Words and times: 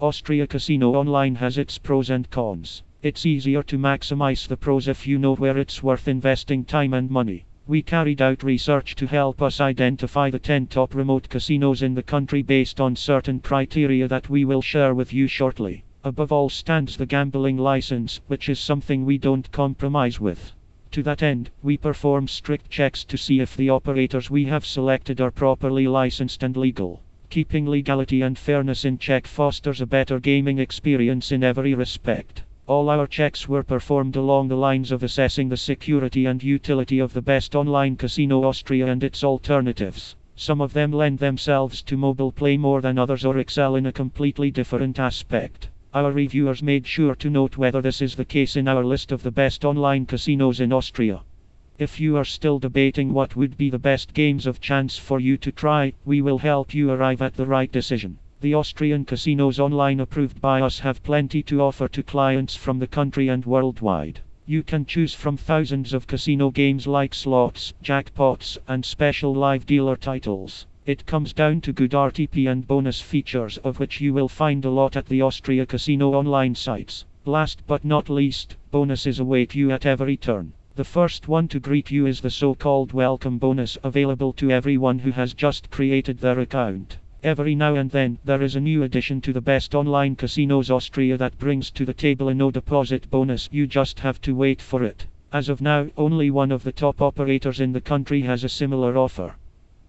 Austria 0.00 0.46
Casino 0.46 0.94
Online 0.94 1.34
has 1.34 1.58
its 1.58 1.76
pros 1.76 2.08
and 2.08 2.30
cons. 2.30 2.84
It's 3.02 3.26
easier 3.26 3.64
to 3.64 3.76
maximize 3.76 4.46
the 4.46 4.56
pros 4.56 4.86
if 4.86 5.08
you 5.08 5.18
know 5.18 5.34
where 5.34 5.58
it's 5.58 5.82
worth 5.82 6.06
investing 6.06 6.64
time 6.64 6.94
and 6.94 7.10
money. 7.10 7.46
We 7.66 7.82
carried 7.82 8.22
out 8.22 8.44
research 8.44 8.94
to 8.94 9.08
help 9.08 9.42
us 9.42 9.60
identify 9.60 10.30
the 10.30 10.38
10 10.38 10.68
top 10.68 10.94
remote 10.94 11.28
casinos 11.28 11.82
in 11.82 11.94
the 11.94 12.04
country 12.04 12.42
based 12.42 12.80
on 12.80 12.94
certain 12.94 13.40
criteria 13.40 14.06
that 14.06 14.30
we 14.30 14.44
will 14.44 14.62
share 14.62 14.94
with 14.94 15.12
you 15.12 15.26
shortly. 15.26 15.82
Above 16.04 16.30
all 16.30 16.48
stands 16.48 16.96
the 16.96 17.04
gambling 17.04 17.56
license, 17.56 18.20
which 18.28 18.48
is 18.48 18.60
something 18.60 19.04
we 19.04 19.18
don't 19.18 19.50
compromise 19.50 20.20
with. 20.20 20.52
To 20.92 21.02
that 21.02 21.24
end, 21.24 21.50
we 21.60 21.76
perform 21.76 22.28
strict 22.28 22.70
checks 22.70 23.04
to 23.06 23.18
see 23.18 23.40
if 23.40 23.56
the 23.56 23.70
operators 23.70 24.30
we 24.30 24.44
have 24.44 24.64
selected 24.64 25.20
are 25.20 25.32
properly 25.32 25.88
licensed 25.88 26.44
and 26.44 26.56
legal. 26.56 27.02
Keeping 27.30 27.66
legality 27.66 28.22
and 28.22 28.38
fairness 28.38 28.86
in 28.86 28.96
check 28.96 29.26
fosters 29.26 29.82
a 29.82 29.86
better 29.86 30.18
gaming 30.18 30.58
experience 30.58 31.30
in 31.30 31.44
every 31.44 31.74
respect. 31.74 32.42
All 32.66 32.88
our 32.88 33.06
checks 33.06 33.46
were 33.46 33.62
performed 33.62 34.16
along 34.16 34.48
the 34.48 34.56
lines 34.56 34.90
of 34.90 35.02
assessing 35.02 35.50
the 35.50 35.56
security 35.58 36.24
and 36.24 36.42
utility 36.42 36.98
of 37.00 37.12
the 37.12 37.20
best 37.20 37.54
online 37.54 37.96
casino 37.96 38.44
Austria 38.44 38.86
and 38.86 39.04
its 39.04 39.22
alternatives. 39.22 40.16
Some 40.36 40.62
of 40.62 40.72
them 40.72 40.90
lend 40.90 41.18
themselves 41.18 41.82
to 41.82 41.98
mobile 41.98 42.32
play 42.32 42.56
more 42.56 42.80
than 42.80 42.98
others 42.98 43.26
or 43.26 43.36
excel 43.36 43.76
in 43.76 43.84
a 43.84 43.92
completely 43.92 44.50
different 44.50 44.98
aspect. 44.98 45.68
Our 45.92 46.12
reviewers 46.12 46.62
made 46.62 46.86
sure 46.86 47.14
to 47.16 47.28
note 47.28 47.58
whether 47.58 47.82
this 47.82 48.00
is 48.00 48.14
the 48.14 48.24
case 48.24 48.56
in 48.56 48.68
our 48.68 48.84
list 48.84 49.12
of 49.12 49.22
the 49.22 49.30
best 49.30 49.66
online 49.66 50.06
casinos 50.06 50.60
in 50.60 50.72
Austria. 50.72 51.20
If 51.78 52.00
you 52.00 52.16
are 52.16 52.24
still 52.24 52.58
debating 52.58 53.12
what 53.12 53.36
would 53.36 53.56
be 53.56 53.70
the 53.70 53.78
best 53.78 54.12
games 54.12 54.48
of 54.48 54.60
chance 54.60 54.98
for 54.98 55.20
you 55.20 55.36
to 55.36 55.52
try, 55.52 55.92
we 56.04 56.20
will 56.20 56.38
help 56.38 56.74
you 56.74 56.90
arrive 56.90 57.22
at 57.22 57.36
the 57.36 57.46
right 57.46 57.70
decision. 57.70 58.18
The 58.40 58.54
Austrian 58.54 59.04
casinos 59.04 59.60
online 59.60 60.00
approved 60.00 60.40
by 60.40 60.60
us 60.60 60.80
have 60.80 61.04
plenty 61.04 61.40
to 61.44 61.62
offer 61.62 61.86
to 61.86 62.02
clients 62.02 62.56
from 62.56 62.80
the 62.80 62.88
country 62.88 63.28
and 63.28 63.46
worldwide. 63.46 64.18
You 64.44 64.64
can 64.64 64.86
choose 64.86 65.14
from 65.14 65.36
thousands 65.36 65.92
of 65.92 66.08
casino 66.08 66.50
games 66.50 66.88
like 66.88 67.14
slots, 67.14 67.72
jackpots, 67.80 68.58
and 68.66 68.84
special 68.84 69.32
live 69.32 69.64
dealer 69.64 69.94
titles. 69.94 70.66
It 70.84 71.06
comes 71.06 71.32
down 71.32 71.60
to 71.60 71.72
good 71.72 71.92
RTP 71.92 72.50
and 72.50 72.66
bonus 72.66 73.00
features 73.00 73.56
of 73.58 73.78
which 73.78 74.00
you 74.00 74.12
will 74.12 74.28
find 74.28 74.64
a 74.64 74.70
lot 74.70 74.96
at 74.96 75.06
the 75.06 75.22
Austria 75.22 75.64
Casino 75.64 76.14
online 76.14 76.56
sites. 76.56 77.04
Last 77.24 77.62
but 77.68 77.84
not 77.84 78.08
least, 78.08 78.56
bonuses 78.72 79.20
await 79.20 79.54
you 79.54 79.70
at 79.70 79.86
every 79.86 80.16
turn. 80.16 80.54
The 80.78 80.84
first 80.84 81.26
one 81.26 81.48
to 81.48 81.58
greet 81.58 81.90
you 81.90 82.06
is 82.06 82.20
the 82.20 82.30
so-called 82.30 82.92
welcome 82.92 83.36
bonus 83.36 83.76
available 83.82 84.32
to 84.34 84.52
everyone 84.52 85.00
who 85.00 85.10
has 85.10 85.34
just 85.34 85.72
created 85.72 86.18
their 86.18 86.38
account. 86.38 86.98
Every 87.24 87.56
now 87.56 87.74
and 87.74 87.90
then, 87.90 88.18
there 88.24 88.42
is 88.42 88.54
a 88.54 88.60
new 88.60 88.84
addition 88.84 89.20
to 89.22 89.32
the 89.32 89.40
best 89.40 89.74
online 89.74 90.14
casinos 90.14 90.70
Austria 90.70 91.16
that 91.16 91.36
brings 91.36 91.72
to 91.72 91.84
the 91.84 91.92
table 91.92 92.28
a 92.28 92.34
no 92.34 92.52
deposit 92.52 93.10
bonus. 93.10 93.48
You 93.50 93.66
just 93.66 93.98
have 93.98 94.20
to 94.20 94.36
wait 94.36 94.62
for 94.62 94.84
it. 94.84 95.04
As 95.32 95.48
of 95.48 95.60
now, 95.60 95.88
only 95.96 96.30
one 96.30 96.52
of 96.52 96.62
the 96.62 96.70
top 96.70 97.02
operators 97.02 97.58
in 97.58 97.72
the 97.72 97.80
country 97.80 98.20
has 98.20 98.44
a 98.44 98.48
similar 98.48 98.96
offer. 98.96 99.34